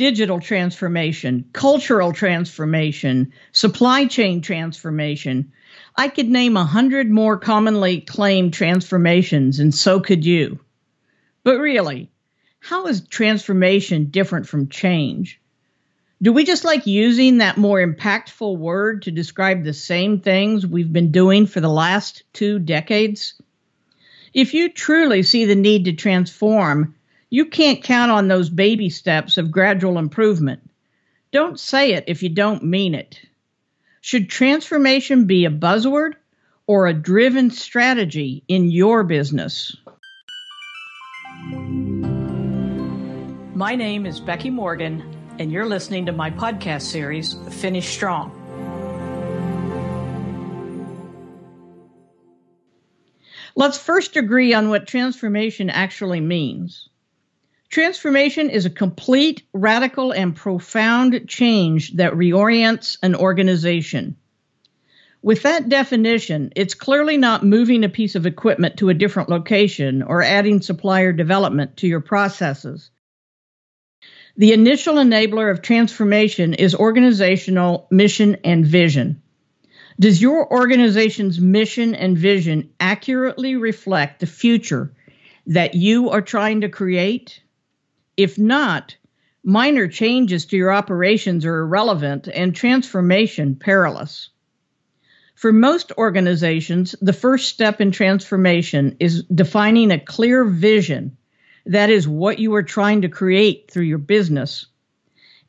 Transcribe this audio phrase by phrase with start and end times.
[0.00, 5.52] digital transformation, cultural transformation, supply chain transformation.
[5.94, 10.58] I could name a hundred more commonly claimed transformations, and so could you.
[11.44, 12.08] But really,
[12.60, 15.38] how is transformation different from change?
[16.22, 20.90] Do we just like using that more impactful word to describe the same things we've
[20.90, 23.34] been doing for the last two decades?
[24.32, 26.94] If you truly see the need to transform,
[27.30, 30.68] you can't count on those baby steps of gradual improvement.
[31.30, 33.20] Don't say it if you don't mean it.
[34.00, 36.14] Should transformation be a buzzword
[36.66, 39.76] or a driven strategy in your business?
[43.54, 45.04] My name is Becky Morgan,
[45.38, 48.36] and you're listening to my podcast series, Finish Strong.
[53.54, 56.89] Let's first agree on what transformation actually means.
[57.70, 64.16] Transformation is a complete, radical, and profound change that reorients an organization.
[65.22, 70.02] With that definition, it's clearly not moving a piece of equipment to a different location
[70.02, 72.90] or adding supplier development to your processes.
[74.36, 79.22] The initial enabler of transformation is organizational mission and vision.
[80.00, 84.92] Does your organization's mission and vision accurately reflect the future
[85.46, 87.42] that you are trying to create?
[88.20, 88.96] If not,
[89.42, 94.28] minor changes to your operations are irrelevant and transformation perilous.
[95.34, 101.16] For most organizations, the first step in transformation is defining a clear vision.
[101.64, 104.66] That is what you are trying to create through your business,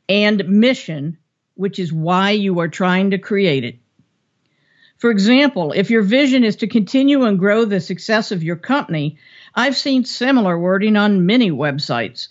[0.08, 1.18] and mission,
[1.56, 3.80] which is why you are trying to create it.
[4.96, 9.18] For example, if your vision is to continue and grow the success of your company,
[9.54, 12.28] I've seen similar wording on many websites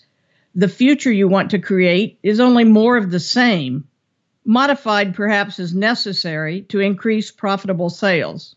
[0.54, 3.88] the future you want to create is only more of the same,
[4.44, 8.56] modified perhaps as necessary to increase profitable sales.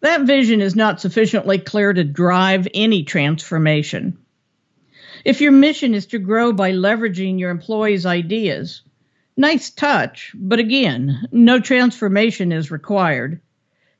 [0.00, 4.18] That vision is not sufficiently clear to drive any transformation.
[5.24, 8.82] If your mission is to grow by leveraging your employees' ideas,
[9.36, 13.40] nice touch, but again, no transformation is required.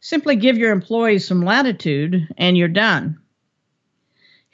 [0.01, 3.19] Simply give your employees some latitude and you're done.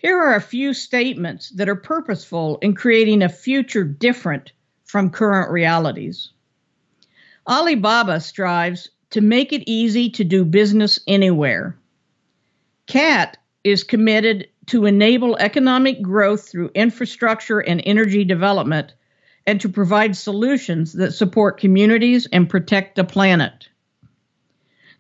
[0.06, 4.53] Here are a few statements that are purposeful in creating a future different
[4.84, 6.31] from current realities.
[7.44, 11.77] Alibaba strives to make it easy to do business anywhere.
[12.87, 18.93] CAT is committed to enable economic growth through infrastructure and energy development
[19.45, 23.69] and to provide solutions that support communities and protect the planet.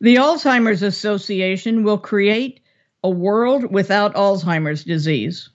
[0.00, 2.58] The Alzheimer's Association will create
[3.06, 5.48] a world without Alzheimer's disease.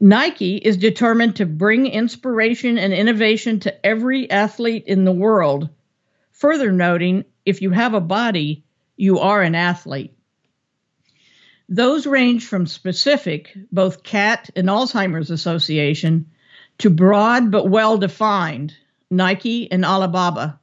[0.00, 5.68] Nike is determined to bring inspiration and innovation to every athlete in the world,
[6.32, 8.64] further noting if you have a body,
[8.96, 10.16] you are an athlete.
[11.68, 16.30] Those range from specific, both CAT and Alzheimer's Association,
[16.78, 18.74] to broad but well defined,
[19.10, 20.58] Nike and Alibaba.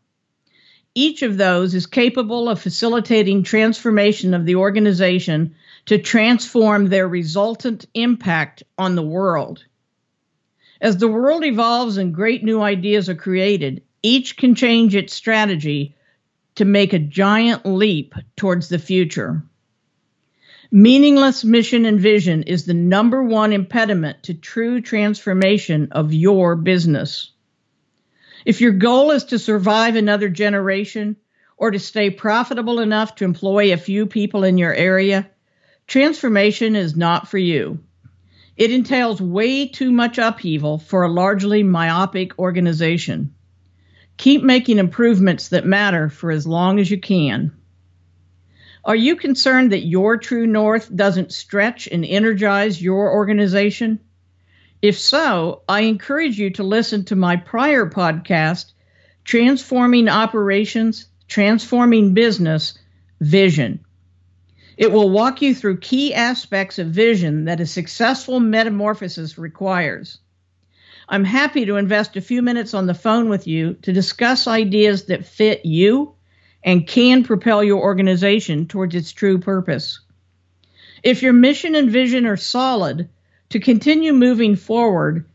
[0.98, 5.56] Each of those is capable of facilitating transformation of the organization
[5.88, 9.66] to transform their resultant impact on the world.
[10.80, 15.96] As the world evolves and great new ideas are created, each can change its strategy
[16.56, 19.44] to make a giant leap towards the future.
[20.72, 27.32] Meaningless mission and vision is the number one impediment to true transformation of your business.
[28.46, 31.16] If your goal is to survive another generation
[31.58, 35.28] or to stay profitable enough to employ a few people in your area,
[35.88, 37.80] transformation is not for you.
[38.56, 43.34] It entails way too much upheaval for a largely myopic organization.
[44.18, 47.52] Keep making improvements that matter for as long as you can.
[48.86, 54.00] Are you concerned that your true north doesn't stretch and energize your organization?
[54.86, 58.74] If so, I encourage you to listen to my prior podcast,
[59.24, 62.78] Transforming Operations, Transforming Business
[63.20, 63.84] Vision.
[64.78, 70.20] It will walk you through key aspects of vision that a successful metamorphosis requires.
[71.10, 75.06] I'm happy to invest a few minutes on the phone with you to discuss ideas
[75.06, 76.14] that fit you
[76.64, 80.02] and can propel your organization towards its true purpose.
[81.02, 83.10] If your mission and vision are solid,
[83.50, 85.26] to continue moving forward,